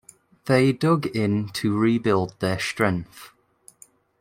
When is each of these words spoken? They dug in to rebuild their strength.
They 0.45 0.73
dug 0.73 1.05
in 1.15 1.49
to 1.49 1.77
rebuild 1.77 2.33
their 2.39 2.57
strength. 2.57 3.33